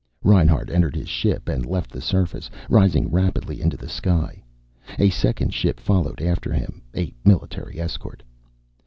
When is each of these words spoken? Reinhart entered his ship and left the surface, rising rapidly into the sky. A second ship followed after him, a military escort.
Reinhart 0.23 0.71
entered 0.71 0.95
his 0.95 1.07
ship 1.09 1.47
and 1.47 1.63
left 1.63 1.91
the 1.91 2.01
surface, 2.01 2.49
rising 2.71 3.11
rapidly 3.11 3.61
into 3.61 3.77
the 3.77 3.87
sky. 3.87 4.41
A 4.97 5.11
second 5.11 5.53
ship 5.53 5.79
followed 5.79 6.21
after 6.23 6.51
him, 6.51 6.81
a 6.97 7.13
military 7.23 7.79
escort. 7.79 8.23